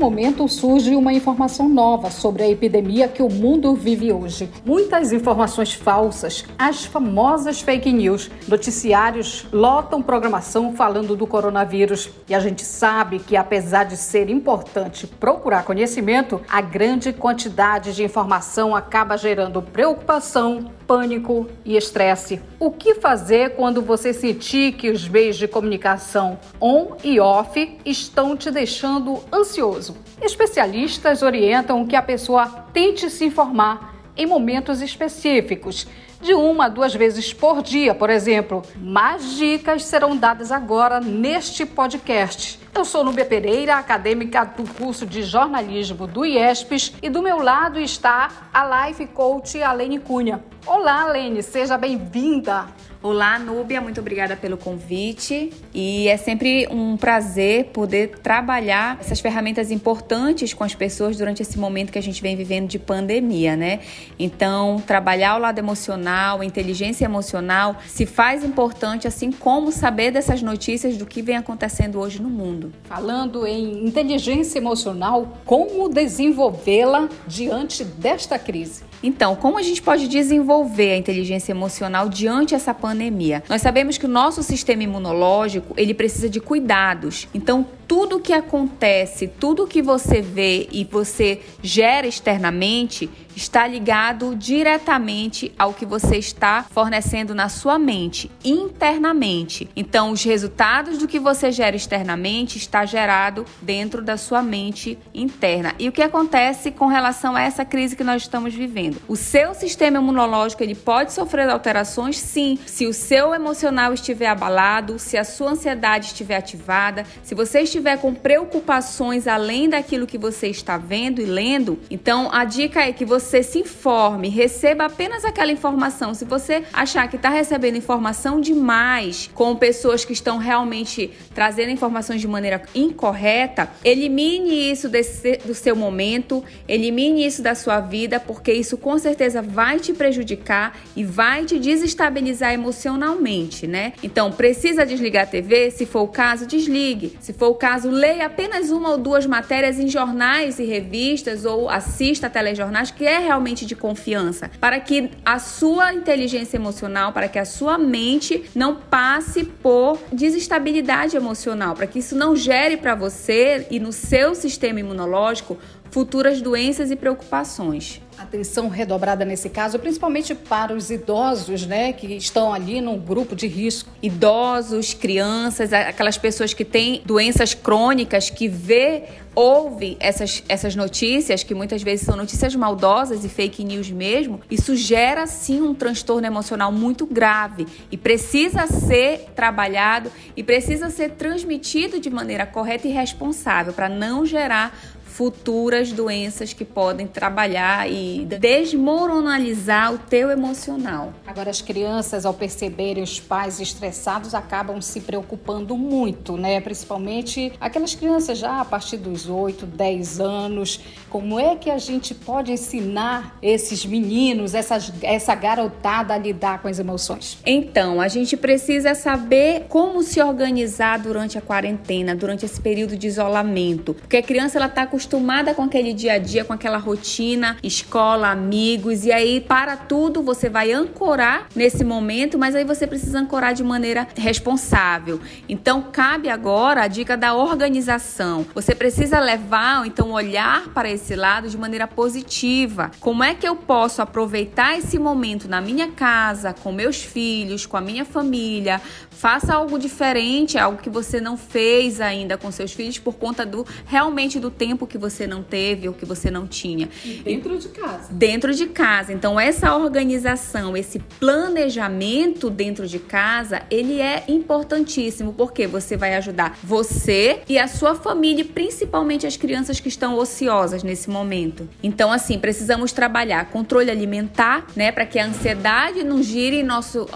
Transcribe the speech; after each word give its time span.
momento 0.00 0.48
surge 0.48 0.96
uma 0.96 1.12
informação 1.12 1.68
nova 1.68 2.10
sobre 2.10 2.42
a 2.42 2.48
epidemia 2.48 3.06
que 3.06 3.22
o 3.22 3.28
mundo 3.28 3.74
vive 3.74 4.10
hoje. 4.10 4.50
Muitas 4.64 5.12
informações 5.12 5.74
falsas, 5.74 6.46
as 6.58 6.86
famosas 6.86 7.60
fake 7.60 7.92
news, 7.92 8.30
noticiários 8.48 9.46
lotam 9.52 10.00
programação 10.00 10.72
falando 10.74 11.14
do 11.14 11.26
coronavírus. 11.26 12.08
E 12.26 12.34
a 12.34 12.40
gente 12.40 12.64
sabe 12.64 13.18
que, 13.18 13.36
apesar 13.36 13.84
de 13.84 13.98
ser 13.98 14.30
importante 14.30 15.06
procurar 15.06 15.64
conhecimento, 15.64 16.40
a 16.48 16.62
grande 16.62 17.12
quantidade 17.12 17.94
de 17.94 18.02
informação 18.02 18.74
acaba 18.74 19.18
gerando 19.18 19.60
preocupação, 19.60 20.70
pânico 20.90 21.46
e 21.64 21.76
estresse. 21.76 22.42
O 22.58 22.72
que 22.72 22.96
fazer 22.96 23.50
quando 23.50 23.80
você 23.80 24.12
sentir 24.12 24.72
que 24.72 24.90
os 24.90 25.08
meios 25.08 25.36
de 25.36 25.46
comunicação 25.46 26.36
on 26.60 26.96
e 27.04 27.20
off 27.20 27.78
estão 27.86 28.36
te 28.36 28.50
deixando 28.50 29.22
ansioso? 29.32 29.96
Especialistas 30.20 31.22
orientam 31.22 31.86
que 31.86 31.94
a 31.94 32.02
pessoa 32.02 32.44
tente 32.72 33.08
se 33.08 33.24
informar 33.24 33.94
em 34.16 34.26
momentos 34.26 34.82
específicos, 34.82 35.86
de 36.20 36.34
uma 36.34 36.66
a 36.66 36.68
duas 36.68 36.92
vezes 36.92 37.32
por 37.32 37.62
dia, 37.62 37.94
por 37.94 38.10
exemplo. 38.10 38.60
Mais 38.76 39.36
dicas 39.36 39.84
serão 39.84 40.16
dadas 40.16 40.50
agora 40.50 41.00
neste 41.00 41.64
podcast. 41.64 42.58
Eu 42.72 42.84
sou 42.84 43.02
Nubia 43.02 43.24
Pereira, 43.24 43.76
acadêmica 43.76 44.44
do 44.44 44.62
curso 44.74 45.04
de 45.04 45.22
jornalismo 45.22 46.06
do 46.06 46.24
IESPES, 46.24 46.94
e 47.02 47.10
do 47.10 47.20
meu 47.20 47.42
lado 47.42 47.80
está 47.80 48.48
a 48.52 48.86
Life 48.86 49.06
Coach 49.08 49.60
Alene 49.60 49.98
Cunha. 49.98 50.42
Olá, 50.64 51.02
Alene, 51.02 51.42
seja 51.42 51.76
bem-vinda. 51.76 52.68
Olá, 53.02 53.38
Núbia, 53.38 53.80
muito 53.80 53.98
obrigada 53.98 54.36
pelo 54.36 54.58
convite. 54.58 55.50
E 55.72 56.06
é 56.06 56.18
sempre 56.18 56.68
um 56.70 56.98
prazer 56.98 57.70
poder 57.72 58.18
trabalhar 58.18 58.98
essas 59.00 59.20
ferramentas 59.20 59.70
importantes 59.70 60.52
com 60.52 60.62
as 60.62 60.74
pessoas 60.74 61.16
durante 61.16 61.40
esse 61.40 61.58
momento 61.58 61.90
que 61.90 61.98
a 61.98 62.02
gente 62.02 62.20
vem 62.20 62.36
vivendo 62.36 62.68
de 62.68 62.78
pandemia, 62.78 63.56
né? 63.56 63.80
Então, 64.18 64.82
trabalhar 64.86 65.36
o 65.36 65.38
lado 65.38 65.58
emocional, 65.58 66.44
inteligência 66.44 67.06
emocional, 67.06 67.76
se 67.86 68.04
faz 68.04 68.44
importante, 68.44 69.08
assim 69.08 69.32
como 69.32 69.72
saber 69.72 70.10
dessas 70.10 70.42
notícias 70.42 70.98
do 70.98 71.06
que 71.06 71.22
vem 71.22 71.38
acontecendo 71.38 71.98
hoje 71.98 72.20
no 72.20 72.28
mundo. 72.28 72.59
Falando 72.84 73.46
em 73.46 73.86
inteligência 73.86 74.58
emocional, 74.58 75.38
como 75.44 75.88
desenvolvê-la 75.88 77.08
diante 77.26 77.84
desta 77.84 78.38
crise? 78.38 78.82
Então, 79.02 79.34
como 79.34 79.58
a 79.58 79.62
gente 79.62 79.80
pode 79.80 80.06
desenvolver 80.08 80.92
a 80.92 80.96
inteligência 80.96 81.52
emocional 81.52 82.08
diante 82.08 82.50
dessa 82.50 82.74
pandemia? 82.74 83.42
Nós 83.48 83.62
sabemos 83.62 83.96
que 83.96 84.04
o 84.04 84.08
nosso 84.08 84.42
sistema 84.42 84.82
imunológico, 84.82 85.72
ele 85.76 85.94
precisa 85.94 86.28
de 86.28 86.40
cuidados. 86.40 87.26
Então, 87.32 87.66
tudo 87.90 88.20
que 88.20 88.32
acontece, 88.32 89.26
tudo 89.26 89.66
que 89.66 89.82
você 89.82 90.22
vê 90.22 90.68
e 90.70 90.84
você 90.84 91.40
gera 91.60 92.06
externamente 92.06 93.10
está 93.40 93.66
ligado 93.66 94.34
diretamente 94.34 95.52
ao 95.58 95.72
que 95.72 95.86
você 95.86 96.16
está 96.16 96.64
fornecendo 96.70 97.34
na 97.34 97.48
sua 97.48 97.78
mente, 97.78 98.30
internamente. 98.44 99.68
Então, 99.74 100.10
os 100.10 100.22
resultados 100.22 100.98
do 100.98 101.08
que 101.08 101.18
você 101.18 101.50
gera 101.50 101.74
externamente 101.74 102.58
está 102.58 102.84
gerado 102.84 103.44
dentro 103.62 104.02
da 104.02 104.16
sua 104.16 104.42
mente 104.42 104.98
interna. 105.14 105.74
E 105.78 105.88
o 105.88 105.92
que 105.92 106.02
acontece 106.02 106.70
com 106.70 106.86
relação 106.86 107.34
a 107.34 107.42
essa 107.42 107.64
crise 107.64 107.96
que 107.96 108.04
nós 108.04 108.22
estamos 108.22 108.54
vivendo? 108.54 109.00
O 109.08 109.16
seu 109.16 109.54
sistema 109.54 109.98
imunológico 109.98 110.62
ele 110.62 110.74
pode 110.74 111.12
sofrer 111.12 111.48
alterações, 111.48 112.18
sim, 112.18 112.58
se 112.66 112.86
o 112.86 112.92
seu 112.92 113.34
emocional 113.34 113.94
estiver 113.94 114.26
abalado, 114.26 114.98
se 114.98 115.16
a 115.16 115.24
sua 115.24 115.52
ansiedade 115.52 116.06
estiver 116.06 116.36
ativada, 116.36 117.04
se 117.22 117.34
você 117.34 117.60
estiver 117.60 117.79
com 117.98 118.14
preocupações 118.14 119.26
além 119.26 119.68
daquilo 119.68 120.06
que 120.06 120.18
você 120.18 120.48
está 120.48 120.76
vendo 120.76 121.20
e 121.20 121.24
lendo. 121.24 121.78
Então, 121.90 122.28
a 122.32 122.44
dica 122.44 122.82
é 122.82 122.92
que 122.92 123.04
você 123.04 123.30
você 123.30 123.42
se 123.42 123.58
informe, 123.60 124.28
receba 124.28 124.86
apenas 124.86 125.24
aquela 125.24 125.52
informação. 125.52 126.14
Se 126.14 126.24
você 126.24 126.64
achar 126.72 127.08
que 127.08 127.16
está 127.16 127.28
recebendo 127.30 127.76
informação 127.76 128.40
demais 128.40 129.30
com 129.32 129.54
pessoas 129.54 130.04
que 130.04 130.12
estão 130.12 130.38
realmente 130.38 131.10
trazendo 131.32 131.70
informações 131.70 132.20
de 132.20 132.26
maneira 132.26 132.62
incorreta, 132.74 133.70
elimine 133.84 134.70
isso 134.70 134.88
desse, 134.88 135.36
do 135.44 135.54
seu 135.54 135.76
momento, 135.76 136.42
elimine 136.66 137.24
isso 137.24 137.42
da 137.42 137.54
sua 137.54 137.80
vida, 137.80 138.18
porque 138.18 138.52
isso 138.52 138.76
com 138.76 138.98
certeza 138.98 139.40
vai 139.40 139.78
te 139.78 139.92
prejudicar 139.92 140.76
e 140.96 141.04
vai 141.04 141.44
te 141.44 141.58
desestabilizar 141.58 142.52
emocionalmente, 142.52 143.66
né? 143.66 143.92
Então, 144.02 144.32
precisa 144.32 144.84
desligar 144.84 145.24
a 145.24 145.26
TV? 145.26 145.70
Se 145.70 145.86
for 145.86 146.00
o 146.00 146.08
caso, 146.08 146.46
desligue. 146.46 147.16
Se 147.20 147.32
for 147.32 147.48
o 147.48 147.54
caso, 147.54 147.69
leia 147.84 148.26
apenas 148.26 148.70
uma 148.70 148.90
ou 148.90 148.98
duas 148.98 149.26
matérias 149.26 149.78
em 149.78 149.88
jornais 149.88 150.58
e 150.58 150.64
revistas 150.64 151.44
ou 151.44 151.68
assista 151.68 152.26
a 152.26 152.30
telejornais 152.30 152.90
que 152.90 153.04
é 153.04 153.18
realmente 153.18 153.64
de 153.64 153.76
confiança, 153.76 154.50
para 154.60 154.80
que 154.80 155.10
a 155.24 155.38
sua 155.38 155.92
inteligência 155.94 156.56
emocional, 156.56 157.12
para 157.12 157.28
que 157.28 157.38
a 157.38 157.44
sua 157.44 157.78
mente 157.78 158.44
não 158.54 158.76
passe 158.76 159.44
por 159.44 159.98
desestabilidade 160.12 161.16
emocional, 161.16 161.74
para 161.74 161.86
que 161.86 161.98
isso 161.98 162.16
não 162.16 162.34
gere 162.34 162.76
para 162.76 162.94
você 162.94 163.66
e 163.70 163.78
no 163.78 163.92
seu 163.92 164.34
sistema 164.34 164.80
imunológico 164.80 165.58
futuras 165.90 166.40
doenças 166.40 166.90
e 166.90 166.96
preocupações. 166.96 168.00
Atenção 168.20 168.68
redobrada 168.68 169.24
nesse 169.24 169.48
caso, 169.48 169.78
principalmente 169.78 170.34
para 170.34 170.74
os 170.74 170.90
idosos, 170.90 171.66
né, 171.66 171.90
que 171.94 172.06
estão 172.16 172.52
ali 172.52 172.78
num 172.78 172.98
grupo 172.98 173.34
de 173.34 173.46
risco. 173.46 173.90
Idosos, 174.02 174.92
crianças, 174.92 175.72
aquelas 175.72 176.18
pessoas 176.18 176.52
que 176.52 176.62
têm 176.62 177.00
doenças 177.06 177.54
crônicas, 177.54 178.28
que 178.28 178.46
vê, 178.46 179.04
ouve 179.34 179.96
essas, 179.98 180.44
essas 180.50 180.76
notícias, 180.76 181.42
que 181.42 181.54
muitas 181.54 181.82
vezes 181.82 182.04
são 182.04 182.14
notícias 182.14 182.54
maldosas 182.54 183.24
e 183.24 183.28
fake 183.28 183.64
news 183.64 183.90
mesmo, 183.90 184.42
isso 184.50 184.76
gera 184.76 185.26
sim 185.26 185.62
um 185.62 185.74
transtorno 185.74 186.26
emocional 186.26 186.70
muito 186.70 187.06
grave 187.06 187.66
e 187.90 187.96
precisa 187.96 188.66
ser 188.66 189.30
trabalhado 189.34 190.12
e 190.36 190.42
precisa 190.42 190.90
ser 190.90 191.12
transmitido 191.12 191.98
de 191.98 192.10
maneira 192.10 192.44
correta 192.44 192.86
e 192.86 192.90
responsável 192.90 193.72
para 193.72 193.88
não 193.88 194.26
gerar 194.26 194.76
futuras 195.10 195.92
doenças 195.92 196.52
que 196.52 196.64
podem 196.64 197.06
trabalhar 197.06 197.90
e 197.90 198.24
desmoronalizar 198.38 199.92
o 199.92 199.98
teu 199.98 200.30
emocional. 200.30 201.12
Agora 201.26 201.50
as 201.50 201.60
crianças 201.60 202.24
ao 202.24 202.32
perceberem 202.32 203.02
os 203.02 203.18
pais 203.18 203.60
estressados 203.60 204.34
acabam 204.34 204.80
se 204.80 205.00
preocupando 205.00 205.76
muito, 205.76 206.36
né? 206.36 206.60
Principalmente 206.60 207.52
aquelas 207.60 207.94
crianças 207.94 208.38
já 208.38 208.60
a 208.60 208.64
partir 208.64 208.96
dos 208.96 209.28
8, 209.28 209.66
10 209.66 210.20
anos. 210.20 210.80
Como 211.10 211.38
é 211.38 211.56
que 211.56 211.70
a 211.70 211.78
gente 211.78 212.14
pode 212.14 212.52
ensinar 212.52 213.36
esses 213.42 213.84
meninos, 213.84 214.54
essas, 214.54 214.92
essa 215.02 215.34
garotada 215.34 216.14
a 216.14 216.18
lidar 216.18 216.62
com 216.62 216.68
as 216.68 216.78
emoções? 216.78 217.36
Então, 217.44 218.00
a 218.00 218.08
gente 218.08 218.36
precisa 218.36 218.94
saber 218.94 219.66
como 219.68 220.02
se 220.02 220.22
organizar 220.22 220.98
durante 220.98 221.36
a 221.36 221.40
quarentena, 221.40 222.14
durante 222.14 222.46
esse 222.46 222.60
período 222.60 222.96
de 222.96 223.08
isolamento, 223.08 223.92
porque 223.92 224.16
a 224.16 224.22
criança 224.22 224.56
ela 224.56 224.66
está 224.66 224.82
acostumada 224.82 224.99
acostumada 225.00 225.54
com 225.54 225.62
aquele 225.62 225.94
dia 225.94 226.14
a 226.14 226.18
dia, 226.18 226.44
com 226.44 226.52
aquela 226.52 226.76
rotina, 226.76 227.56
escola, 227.62 228.28
amigos, 228.28 229.06
e 229.06 229.10
aí 229.10 229.40
para 229.40 229.74
tudo 229.74 230.22
você 230.22 230.50
vai 230.50 230.72
ancorar 230.72 231.48
nesse 231.56 231.82
momento, 231.82 232.38
mas 232.38 232.54
aí 232.54 232.64
você 232.64 232.86
precisa 232.86 233.18
ancorar 233.18 233.54
de 233.54 233.64
maneira 233.64 234.06
responsável. 234.14 235.18
Então 235.48 235.86
cabe 235.90 236.28
agora 236.28 236.82
a 236.82 236.86
dica 236.86 237.16
da 237.16 237.34
organização. 237.34 238.44
Você 238.54 238.74
precisa 238.74 239.18
levar, 239.18 239.86
então 239.86 240.10
olhar 240.10 240.68
para 240.68 240.90
esse 240.90 241.16
lado 241.16 241.48
de 241.48 241.56
maneira 241.56 241.86
positiva. 241.86 242.90
Como 243.00 243.24
é 243.24 243.34
que 243.34 243.48
eu 243.48 243.56
posso 243.56 244.02
aproveitar 244.02 244.76
esse 244.76 244.98
momento 244.98 245.48
na 245.48 245.62
minha 245.62 245.88
casa, 245.88 246.52
com 246.52 246.70
meus 246.72 247.02
filhos, 247.02 247.64
com 247.64 247.78
a 247.78 247.80
minha 247.80 248.04
família? 248.04 248.82
Faça 249.10 249.54
algo 249.54 249.78
diferente, 249.78 250.58
algo 250.58 250.82
que 250.82 250.90
você 250.90 251.20
não 251.22 251.38
fez 251.38 252.02
ainda 252.02 252.36
com 252.36 252.50
seus 252.50 252.72
filhos 252.72 252.98
por 252.98 253.14
conta 253.14 253.46
do 253.46 253.66
realmente 253.86 254.38
do 254.38 254.50
tempo 254.50 254.89
que 254.90 254.98
você 254.98 255.26
não 255.26 255.42
teve 255.42 255.88
ou 255.88 255.94
que 255.94 256.04
você 256.04 256.30
não 256.30 256.46
tinha. 256.46 256.88
dentro 257.24 257.56
de 257.56 257.68
casa. 257.68 258.12
Dentro 258.12 258.54
de 258.54 258.66
casa. 258.66 259.12
Então, 259.12 259.38
essa 259.38 259.74
organização, 259.74 260.76
esse 260.76 260.98
planejamento 260.98 262.50
dentro 262.50 262.86
de 262.86 262.98
casa, 262.98 263.62
ele 263.70 264.00
é 264.00 264.24
importantíssimo, 264.28 265.32
porque 265.32 265.66
você 265.66 265.96
vai 265.96 266.14
ajudar 266.16 266.58
você 266.62 267.40
e 267.48 267.58
a 267.58 267.68
sua 267.68 267.94
família, 267.94 268.44
principalmente 268.44 269.26
as 269.26 269.36
crianças 269.36 269.78
que 269.78 269.88
estão 269.88 270.16
ociosas 270.16 270.82
nesse 270.82 271.08
momento. 271.08 271.68
Então, 271.82 272.10
assim, 272.10 272.38
precisamos 272.38 272.92
trabalhar 272.92 273.50
controle 273.50 273.90
alimentar, 273.90 274.66
né, 274.74 274.90
para 274.90 275.06
que 275.06 275.18
a 275.18 275.26
ansiedade 275.26 276.02
não 276.02 276.22
gire 276.22 276.56
em 276.56 276.62
nosso 276.62 277.06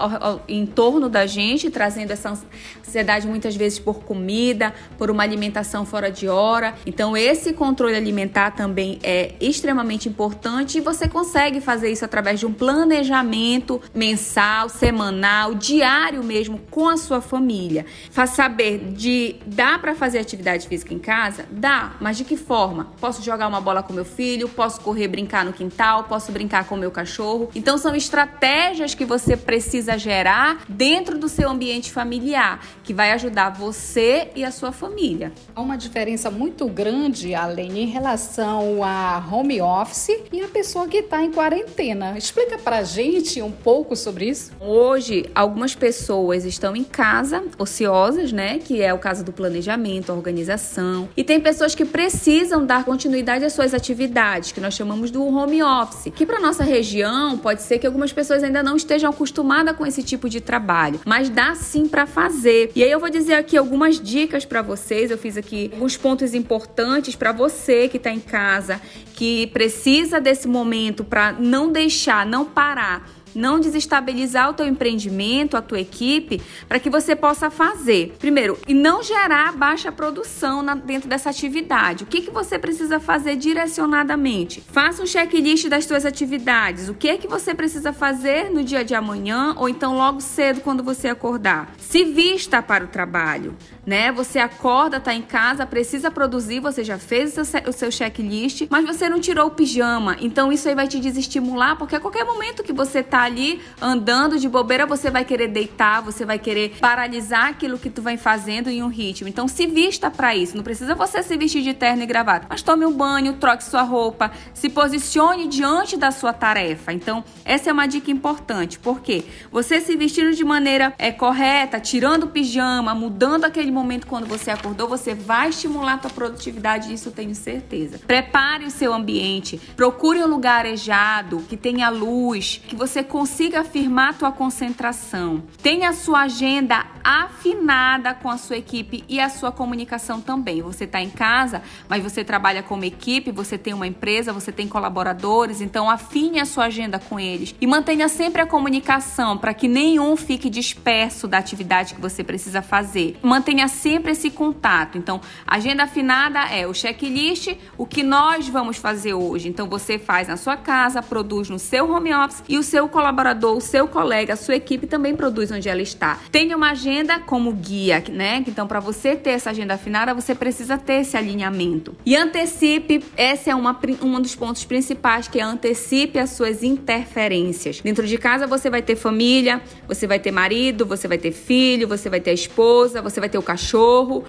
em 0.47 0.65
torno 0.67 1.09
da 1.09 1.27
gente, 1.27 1.71
trazendo 1.71 2.13
essa 2.13 2.39
ansiedade 2.87 3.27
muitas 3.27 3.57
vezes 3.57 3.79
por 3.79 4.05
comida, 4.05 4.73
por 4.97 5.11
uma 5.11 5.23
alimentação 5.23 5.85
fora 5.85 6.11
de 6.11 6.29
hora. 6.29 6.75
Então, 6.87 7.17
esse 7.17 7.53
controle 7.65 7.97
alimentar 7.97 8.51
também 8.51 8.99
é 9.03 9.37
extremamente 9.41 10.07
importante 10.07 10.77
e 10.77 10.83
você 10.83 11.09
consegue 11.09 11.63
fazer 11.63 11.91
isso 11.91 12.05
através 12.05 12.39
de 12.39 12.45
um 12.45 12.53
planejamento 12.53 13.81
mensal, 13.95 14.69
semanal, 14.69 15.55
diário 15.55 16.23
mesmo 16.23 16.61
com 16.71 16.91
a 16.91 16.99
sua 16.99 17.23
família. 17.23 17.87
Faz 18.11 18.31
saber 18.31 18.93
de 18.93 19.37
dá 19.47 19.79
para 19.79 19.95
fazer 19.95 20.19
atividade 20.19 20.69
física 20.69 20.93
em 20.93 20.99
casa? 20.99 21.47
Dá, 21.51 21.95
mas 22.03 22.19
de 22.19 22.25
que 22.25 22.37
forma? 22.37 22.93
Posso 23.01 23.23
jogar 23.23 23.49
uma 23.49 23.63
bola 23.63 23.83
com 23.83 23.95
meu 23.95 24.05
filho, 24.05 24.47
posso 24.47 24.83
correr 24.83 25.09
brincar 25.09 25.43
no 25.43 25.53
quintal, 25.55 26.05
posso 26.05 26.31
brincar 26.33 26.67
com 26.67 26.77
meu 26.77 26.91
cachorro. 26.91 27.49
Então 27.55 27.79
são 27.79 27.97
estratégias 27.97 28.95
que 28.95 29.07
você 29.07 29.39
precisa 29.39 29.97
gerar 29.97 30.65
dentro 30.69 31.19
do 31.19 31.31
seu 31.31 31.49
ambiente 31.49 31.91
familiar, 31.91 32.61
que 32.83 32.93
vai 32.93 33.13
ajudar 33.13 33.49
você 33.49 34.29
e 34.37 34.45
a 34.45 34.51
sua 34.51 34.71
família. 34.71 35.33
Há 35.57 35.63
uma 35.63 35.79
diferença 35.79 36.31
muito 36.31 36.67
grande, 36.67 37.35
além 37.35 37.54
em 37.63 37.87
relação 37.87 38.83
a 38.83 39.25
home 39.31 39.61
office 39.61 40.11
e 40.33 40.41
a 40.41 40.49
pessoa 40.49 40.89
que 40.89 40.99
está 40.99 41.23
em 41.23 41.31
quarentena. 41.31 42.17
Explica 42.17 42.59
pra 42.59 42.83
gente 42.83 43.41
um 43.43 43.51
pouco 43.51 43.97
sobre 43.97 44.27
isso. 44.27 44.53
Hoje, 44.61 45.27
algumas 45.35 45.75
pessoas 45.75 46.45
estão 46.45 46.75
em 46.75 46.85
casa, 46.85 47.43
ociosas, 47.59 48.33
né? 48.33 48.59
Que 48.59 48.83
é 48.83 48.93
o 48.93 48.99
caso 48.99 49.25
do 49.25 49.33
planejamento, 49.33 50.13
organização. 50.13 51.09
E 51.17 51.25
tem 51.25 51.41
pessoas 51.41 51.75
que 51.75 51.85
precisam 51.85 52.65
dar 52.65 52.85
continuidade 52.85 53.45
às 53.45 53.53
suas 53.53 53.75
atividades, 53.75 54.53
que 54.53 54.61
nós 54.61 54.75
chamamos 54.75 55.11
do 55.11 55.25
home 55.25 55.63
office. 55.63 56.13
Que 56.15 56.27
para 56.27 56.41
nossa 56.41 56.65
região 56.65 57.39
pode 57.39 57.63
ser 57.63 57.79
que 57.79 57.87
algumas 57.87 58.13
pessoas 58.13 58.43
ainda 58.43 58.63
não 58.63 58.77
estejam 58.77 59.11
acostumadas 59.11 59.77
com 59.77 59.87
esse 59.87 60.03
tipo 60.03 60.29
de 60.29 60.41
trabalho, 60.41 61.01
mas 61.05 61.29
dá 61.29 61.55
sim 61.55 61.87
para 61.89 62.07
fazer. 62.07 62.71
E 62.75 62.83
aí 62.83 62.91
eu 62.91 63.01
vou 63.01 63.11
dizer 63.11 63.35
aqui 63.35 63.57
algumas 63.57 64.01
dicas 64.01 64.45
para 64.45 64.63
vocês. 64.63 65.11
Eu 65.11 65.19
fiz 65.19 65.37
aqui 65.37 65.71
alguns 65.73 65.97
pontos 65.97 66.35
importantes 66.35 67.17
para 67.17 67.33
você 67.45 67.89
que 67.89 67.99
está 67.99 68.11
em 68.11 68.21
casa, 68.21 68.81
que 69.15 69.47
precisa 69.49 70.19
desse 70.19 70.49
momento 70.49 71.05
para 71.05 71.33
não 71.33 71.71
deixar, 71.71 72.25
não 72.25 72.45
parar 72.45 73.07
não 73.35 73.59
desestabilizar 73.59 74.51
o 74.51 74.55
teu 74.55 74.67
empreendimento, 74.67 75.57
a 75.57 75.63
tua 75.63 75.81
equipe, 75.81 76.41
para 76.69 76.79
que 76.79 76.89
você 76.89 77.17
possa 77.17 77.51
fazer. 77.51 78.15
Primeiro, 78.19 78.57
e 78.67 78.73
não 78.73 79.03
gerar 79.03 79.57
baixa 79.57 79.91
produção 79.91 80.63
na, 80.63 80.75
dentro 80.75 81.09
dessa 81.09 81.31
atividade. 81.31 82.05
O 82.05 82.07
que, 82.07 82.21
que 82.21 82.31
você 82.31 82.59
precisa 82.59 83.01
fazer 83.01 83.37
direcionadamente? 83.37 84.61
Faça 84.61 85.03
um 85.03 85.07
checklist 85.07 85.69
das 85.69 85.85
suas 85.85 86.07
atividades. 86.07 86.89
O 86.89 86.95
que 86.95 87.09
é 87.09 87.17
que 87.17 87.27
você 87.27 87.55
precisa 87.55 87.93
fazer 87.93 88.51
no 88.51 88.63
dia 88.63 88.85
de 88.85 88.95
amanhã 88.95 89.55
ou 89.59 89.69
então 89.69 89.97
logo 89.97 90.21
cedo 90.21 90.61
quando 90.61 90.83
você 90.83 91.09
acordar? 91.09 91.75
Se 91.79 92.05
vista 92.05 92.63
para 92.63 92.85
o 92.85 92.89
trabalho, 92.89 93.57
né? 93.87 94.11
Você 94.13 94.39
acorda, 94.39 95.01
tá 95.01 95.15
em 95.15 95.23
casa, 95.23 95.67
precisa 95.67 96.11
produzir, 96.11 96.61
você 96.61 96.83
já 96.83 96.99
fez 96.99 97.37
o 97.37 97.73
seu, 97.73 97.91
checklist, 97.91 98.67
mas 98.71 98.85
você 98.85 99.09
não 99.09 99.21
tirou 99.21 99.47
o 99.47 99.51
pijama. 99.51 100.17
Então 100.21 100.53
isso 100.53 100.69
aí 100.69 100.75
vai 100.75 100.89
te 100.89 100.99
desestimular, 100.99 101.77
porque 101.77 101.97
a 101.97 102.01
qualquer 102.01 102.25
momento 102.25 102.63
que 102.63 102.73
você 102.73 103.03
tá 103.03 103.23
ali 103.23 103.61
andando 103.81 104.39
de 104.39 104.49
bobeira, 104.49 104.87
você 104.87 105.11
vai 105.11 105.25
querer 105.25 105.49
deitar, 105.49 106.01
você 106.01 106.25
vai 106.25 106.39
querer 106.39 106.77
paralisar 106.81 107.49
aquilo 107.49 107.79
que 107.79 107.91
tu 107.91 108.03
vem 108.03 108.17
fazendo 108.17 108.69
em 108.69 108.83
um 108.83 108.89
ritmo. 108.89 109.29
Então 109.29 109.47
se 109.47 109.67
vista 109.67 110.11
para 110.11 110.35
isso. 110.35 110.57
Não 110.57 110.65
precisa 110.65 110.95
você 110.95 111.23
se 111.23 111.37
vestir 111.37 111.63
de 111.63 111.75
terno 111.75 112.03
e 112.03 112.07
gravata, 112.07 112.47
mas 112.49 112.63
tome 112.63 112.87
um 112.87 112.93
banho, 112.93 113.35
troque 113.35 113.65
sua 113.65 113.83
roupa, 113.83 114.31
se 114.53 114.69
posicione 114.69 115.47
diante 115.47 115.97
da 115.97 116.11
sua 116.11 116.33
tarefa. 116.33 116.93
Então 116.93 117.25
essa 117.45 117.71
é 117.71 117.73
uma 117.73 117.87
dica 117.87 118.11
importante, 118.11 118.79
porque 118.79 119.25
você 119.51 119.81
se 119.81 119.97
vestindo 119.97 120.33
de 120.33 120.45
maneira 120.45 120.95
é, 120.99 121.13
correta, 121.13 121.79
tirando 121.79 122.25
o 122.25 122.29
pijama, 122.29 122.95
mudando 122.95 123.45
aquele 123.45 123.71
momento 123.75 124.07
quando 124.07 124.27
você 124.27 124.51
acordou, 124.51 124.89
você 124.89 125.15
vai 125.15 125.51
estimular 125.51 125.95
a 125.95 125.99
tua 125.99 126.11
produtividade, 126.11 126.93
isso 126.93 127.09
eu 127.09 127.13
tenho 127.13 127.35
certeza. 127.35 127.99
Prepare 128.07 128.65
o 128.65 128.71
seu 128.71 128.93
ambiente, 128.93 129.61
procure 129.77 130.23
um 130.23 130.27
lugar 130.27 130.61
arejado, 130.61 131.39
que 131.49 131.57
tenha 131.57 131.89
luz, 131.89 132.61
que 132.67 132.75
você 132.75 133.03
consiga 133.03 133.61
afirmar 133.61 134.11
a 134.11 134.13
tua 134.15 134.33
concentração. 134.33 135.43
Tenha 135.63 135.91
a 135.91 135.93
sua 135.93 136.23
agenda 136.23 136.87
afinada 137.03 138.15
com 138.15 138.31
a 138.31 138.39
sua 138.39 138.57
equipe 138.57 139.05
e 139.09 139.21
a 139.21 139.29
sua 139.29 139.53
comunicação 139.53 140.21
também. 140.21 140.63
Você 140.63 140.85
está 140.85 141.01
em 141.01 141.11
casa, 141.11 141.63
mas 141.89 142.03
você 142.03 142.25
trabalha 142.25 142.63
como 142.63 142.85
equipe, 142.85 143.31
você 143.31 143.59
tem 143.59 143.75
uma 143.75 143.87
empresa, 143.87 144.33
você 144.33 144.51
tem 144.51 144.67
colaboradores, 144.67 145.61
então 145.61 145.91
afine 145.91 146.41
a 146.41 146.47
sua 146.47 146.65
agenda 146.65 146.99
com 146.99 147.21
eles 147.21 147.55
e 147.61 147.67
mantenha 147.67 148.09
sempre 148.09 148.41
a 148.43 148.47
comunicação 148.47 149.37
para 149.37 149.53
que 149.53 149.69
nenhum 149.69 150.17
fique 150.17 150.49
disperso 150.49 151.29
da 151.29 151.39
atividade 151.39 151.95
que 151.95 152.01
você 152.01 152.25
precisa 152.25 152.63
fazer. 152.63 153.19
Mantenha 153.23 153.64
sempre 153.69 154.13
esse 154.13 154.31
contato. 154.31 154.99
Então, 154.99 155.21
agenda 155.47 155.85
afinada 155.85 156.41
é 156.41 156.67
o 156.67 156.75
checklist, 156.75 157.57
o 157.79 157.87
que 157.87 158.03
nós 158.03 158.49
vamos 158.49 158.77
fazer 158.77 159.15
hoje. 159.15 159.49
Então, 159.49 159.69
você 159.69 159.99
faz 159.99 160.29
na 160.29 160.37
sua 160.37 160.57
casa, 160.57 161.03
produz 161.03 161.49
no 161.49 161.59
seu 161.59 161.91
home 161.91 162.15
office 162.15 162.43
e 162.49 162.59
o 162.59 162.63
seu 162.63 162.89
colaborador 162.89 163.57
o 163.57 163.61
seu 163.61 163.87
colega, 163.87 164.35
a 164.35 164.37
sua 164.37 164.57
equipe 164.57 164.87
também 164.87 165.15
produz 165.15 165.51
onde 165.51 165.69
ela 165.69 165.83
está. 165.83 166.19
Tenha 166.31 166.57
uma 166.57 166.71
agenda 166.71 167.19
como 167.21 167.53
guia, 167.53 168.03
né? 168.11 168.43
Então, 168.47 168.67
para 168.67 168.81
você 168.81 169.17
ter 169.17 169.31
essa 169.31 169.51
agenda 169.51 169.75
afinada, 169.75 170.13
você 170.13 170.35
precisa 170.35 170.77
ter 170.77 171.01
esse 171.01 171.17
alinhamento. 171.17 171.95
E 172.05 172.17
antecipe, 172.17 173.05
esse 173.17 173.51
é 173.51 173.55
uma, 173.55 173.79
um 174.03 174.21
dos 174.21 174.35
pontos 174.35 174.65
principais, 174.65 175.29
que 175.29 175.41
é 175.41 175.43
antecipe 175.43 176.19
as 176.19 176.31
suas 176.31 176.63
interferências. 176.63 177.81
Dentro 177.81 178.07
de 178.07 178.19
casa 178.19 178.47
você 178.47 178.69
vai 178.69 178.83
ter 178.83 178.97
família, 178.97 179.61
você 179.87 180.07
vai 180.07 180.19
ter 180.19 180.31
marido, 180.31 180.85
você 180.87 181.07
vai 181.07 181.19
ter 181.19 181.33
filho, 181.33 181.87
você 181.87 182.09
vai 182.09 182.21
ter 182.21 182.33
esposa, 182.33 183.01
você 183.01 183.21
vai 183.21 183.29
ter 183.29 183.39
o. 183.39 183.45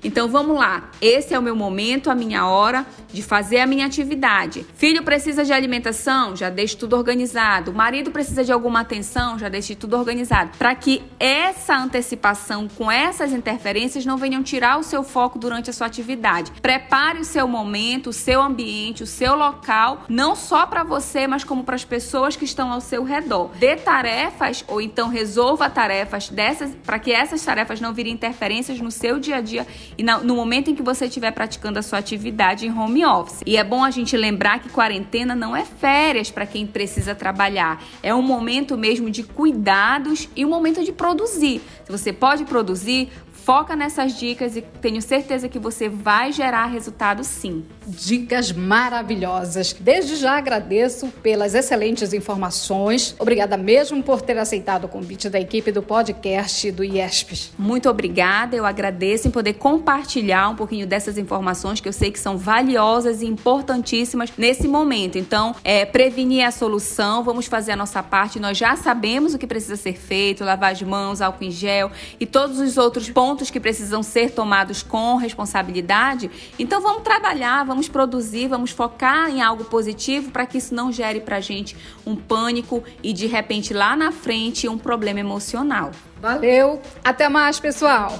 Então 0.03 0.27
vamos 0.27 0.57
lá. 0.57 0.89
Esse 1.01 1.33
é 1.33 1.39
o 1.39 1.41
meu 1.41 1.55
momento, 1.55 2.09
a 2.09 2.15
minha 2.15 2.45
hora 2.45 2.85
de 3.11 3.23
fazer 3.23 3.59
a 3.59 3.65
minha 3.65 3.85
atividade. 3.85 4.65
Filho 4.75 5.03
precisa 5.03 5.45
de 5.45 5.53
alimentação, 5.53 6.35
já 6.35 6.49
deixe 6.49 6.75
tudo 6.75 6.97
organizado. 6.97 7.73
Marido 7.73 8.11
precisa 8.11 8.43
de 8.43 8.51
algum 8.51 8.65
alguma 8.65 8.79
atenção, 8.79 9.37
já 9.37 9.47
deixe 9.47 9.75
tudo 9.75 9.95
organizado, 9.95 10.57
para 10.57 10.73
que 10.73 11.03
essa 11.19 11.77
antecipação 11.77 12.67
com 12.67 12.91
essas 12.91 13.31
interferências 13.31 14.03
não 14.07 14.17
venham 14.17 14.41
tirar 14.41 14.79
o 14.79 14.83
seu 14.83 15.03
foco 15.03 15.37
durante 15.37 15.69
a 15.69 15.73
sua 15.73 15.85
atividade. 15.85 16.51
Prepare 16.63 17.19
o 17.19 17.23
seu 17.23 17.47
momento, 17.47 18.09
o 18.09 18.13
seu 18.13 18.41
ambiente, 18.41 19.03
o 19.03 19.07
seu 19.07 19.35
local, 19.35 20.03
não 20.09 20.35
só 20.35 20.65
para 20.65 20.83
você, 20.83 21.27
mas 21.27 21.43
como 21.43 21.63
para 21.63 21.75
as 21.75 21.85
pessoas 21.85 22.35
que 22.35 22.43
estão 22.43 22.71
ao 22.71 22.81
seu 22.81 23.03
redor. 23.03 23.51
Dê 23.59 23.75
tarefas 23.75 24.65
ou 24.67 24.81
então 24.81 25.09
resolva 25.09 25.69
tarefas 25.69 26.27
dessas 26.29 26.71
para 26.83 26.97
que 26.97 27.11
essas 27.11 27.43
tarefas 27.45 27.79
não 27.79 27.93
virem 27.93 28.13
interferências 28.13 28.79
no 28.81 28.89
seu 28.89 29.14
dia 29.19 29.37
a 29.37 29.41
dia 29.41 29.67
e 29.97 30.03
no 30.03 30.35
momento 30.35 30.69
em 30.69 30.75
que 30.75 30.81
você 30.81 31.05
estiver 31.05 31.31
praticando 31.31 31.79
a 31.79 31.81
sua 31.81 31.99
atividade 31.99 32.65
em 32.65 32.71
home 32.71 33.05
office. 33.05 33.41
E 33.45 33.57
é 33.57 33.63
bom 33.63 33.83
a 33.83 33.91
gente 33.91 34.15
lembrar 34.15 34.59
que 34.59 34.69
quarentena 34.69 35.35
não 35.35 35.55
é 35.55 35.65
férias 35.65 36.31
para 36.31 36.45
quem 36.45 36.65
precisa 36.65 37.15
trabalhar, 37.15 37.83
é 38.01 38.13
um 38.13 38.21
momento 38.21 38.77
mesmo 38.77 39.09
de 39.09 39.23
cuidados 39.23 40.29
e 40.35 40.45
um 40.45 40.49
momento 40.49 40.83
de 40.83 40.91
produzir. 40.91 41.61
Se 41.83 41.91
você 41.91 42.11
pode 42.11 42.45
produzir, 42.45 43.09
Foca 43.45 43.75
nessas 43.75 44.17
dicas 44.17 44.57
e 44.57 44.61
tenho 44.81 44.99
certeza 44.99 45.47
que 45.47 45.59
você 45.59 45.87
vai 45.87 46.31
gerar 46.31 46.65
resultado 46.65 47.23
sim. 47.23 47.63
Dicas 47.85 48.51
maravilhosas. 48.51 49.71
Desde 49.71 50.15
já 50.15 50.35
agradeço 50.35 51.09
pelas 51.21 51.53
excelentes 51.53 52.11
informações. 52.11 53.15
Obrigada 53.19 53.55
mesmo 53.55 54.01
por 54.01 54.19
ter 54.19 54.35
aceitado 54.39 54.85
o 54.85 54.87
convite 54.87 55.29
da 55.29 55.39
equipe 55.39 55.71
do 55.71 55.83
podcast 55.83 56.71
do 56.71 56.83
IESPES. 56.83 57.53
Muito 57.55 57.87
obrigada. 57.87 58.55
Eu 58.55 58.65
agradeço 58.65 59.04
em 59.05 59.31
poder 59.31 59.53
compartilhar 59.53 60.49
um 60.49 60.55
pouquinho 60.55 60.87
dessas 60.87 61.17
informações 61.17 61.79
que 61.79 61.87
eu 61.87 61.93
sei 61.93 62.11
que 62.11 62.19
são 62.19 62.37
valiosas 62.37 63.21
e 63.21 63.25
importantíssimas 63.25 64.31
nesse 64.37 64.67
momento. 64.67 65.17
Então, 65.17 65.55
é, 65.63 65.85
prevenir 65.85 66.45
a 66.45 66.51
solução, 66.51 67.23
vamos 67.23 67.45
fazer 67.45 67.73
a 67.73 67.75
nossa 67.75 68.01
parte. 68.01 68.39
Nós 68.39 68.57
já 68.57 68.75
sabemos 68.75 69.33
o 69.33 69.37
que 69.37 69.47
precisa 69.47 69.75
ser 69.75 69.93
feito: 69.93 70.43
lavar 70.43 70.71
as 70.71 70.81
mãos, 70.81 71.21
álcool 71.21 71.43
em 71.43 71.51
gel 71.51 71.91
e 72.19 72.25
todos 72.25 72.59
os 72.59 72.77
outros 72.77 73.09
pontos 73.09 73.49
que 73.49 73.59
precisam 73.59 74.01
ser 74.01 74.31
tomados 74.31 74.81
com 74.81 75.15
responsabilidade. 75.17 76.31
Então 76.57 76.81
vamos 76.81 77.03
trabalhar, 77.03 77.63
vamos 77.65 77.87
produzir, 77.87 78.47
vamos 78.47 78.71
focar 78.71 79.29
em 79.29 79.41
algo 79.41 79.65
positivo 79.65 80.31
para 80.31 80.45
que 80.45 80.57
isso 80.57 80.73
não 80.73 80.91
gere 80.91 81.19
para 81.19 81.39
gente 81.39 81.75
um 82.05 82.15
pânico 82.15 82.83
e 83.03 83.13
de 83.13 83.27
repente 83.27 83.73
lá 83.73 83.95
na 83.95 84.11
frente 84.11 84.67
um 84.67 84.77
problema 84.77 85.19
emocional. 85.19 85.91
Valeu, 86.21 86.81
até 87.03 87.29
mais, 87.29 87.59
pessoal! 87.59 88.17